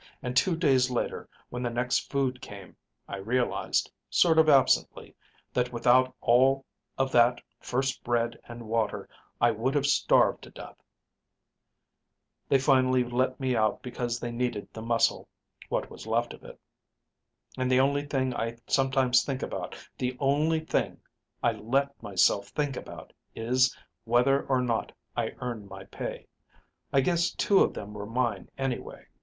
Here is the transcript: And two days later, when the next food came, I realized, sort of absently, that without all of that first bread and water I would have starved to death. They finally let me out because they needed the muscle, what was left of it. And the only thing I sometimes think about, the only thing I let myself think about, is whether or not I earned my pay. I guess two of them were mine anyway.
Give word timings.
And 0.23 0.35
two 0.35 0.57
days 0.57 0.89
later, 0.89 1.29
when 1.49 1.61
the 1.61 1.69
next 1.69 2.11
food 2.11 2.41
came, 2.41 2.75
I 3.07 3.17
realized, 3.17 3.91
sort 4.09 4.39
of 4.39 4.49
absently, 4.49 5.13
that 5.53 5.71
without 5.71 6.15
all 6.21 6.65
of 6.97 7.11
that 7.11 7.39
first 7.59 8.03
bread 8.03 8.35
and 8.47 8.67
water 8.67 9.07
I 9.39 9.51
would 9.51 9.75
have 9.75 9.85
starved 9.85 10.41
to 10.41 10.49
death. 10.49 10.81
They 12.49 12.57
finally 12.57 13.03
let 13.03 13.39
me 13.39 13.55
out 13.55 13.83
because 13.83 14.19
they 14.19 14.31
needed 14.31 14.67
the 14.73 14.81
muscle, 14.81 15.29
what 15.69 15.91
was 15.91 16.07
left 16.07 16.33
of 16.33 16.43
it. 16.43 16.59
And 17.55 17.71
the 17.71 17.79
only 17.79 18.07
thing 18.07 18.33
I 18.33 18.57
sometimes 18.65 19.21
think 19.23 19.43
about, 19.43 19.75
the 19.99 20.17
only 20.19 20.61
thing 20.61 20.99
I 21.43 21.51
let 21.51 22.01
myself 22.01 22.47
think 22.47 22.75
about, 22.75 23.13
is 23.35 23.77
whether 24.05 24.47
or 24.47 24.61
not 24.61 24.91
I 25.15 25.35
earned 25.41 25.69
my 25.69 25.83
pay. 25.83 26.25
I 26.91 27.01
guess 27.01 27.29
two 27.29 27.59
of 27.59 27.75
them 27.75 27.93
were 27.93 28.07
mine 28.07 28.49
anyway. 28.57 29.05